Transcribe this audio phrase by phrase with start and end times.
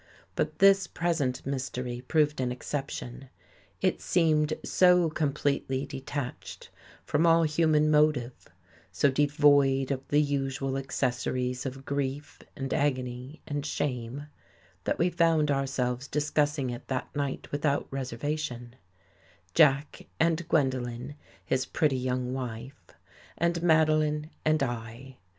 [0.35, 3.29] But this present mystery proved an exception.
[3.81, 6.71] It seemed so completely detached
[7.05, 8.47] from all human mo tive,
[8.91, 14.25] so devoid of the usual accessories of grief, and agony, and shame,
[14.85, 18.75] that we found ourselves discussing it that night without reservation—
[19.53, 21.13] Jack and Gwen dolen,
[21.45, 22.87] his pretty young wife,
[23.37, 25.17] and Madeline and I.